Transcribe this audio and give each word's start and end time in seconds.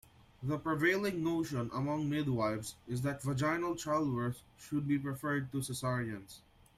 The 0.41 0.57
prevailing 0.57 1.23
notion 1.23 1.69
among 1.71 2.09
midwifes 2.09 2.73
is 2.87 3.03
that 3.03 3.21
vaginal 3.21 3.75
childbirths 3.75 4.41
should 4.57 4.87
be 4.87 4.97
preferred 4.97 5.51
to 5.51 5.59
cesareans. 5.59 6.39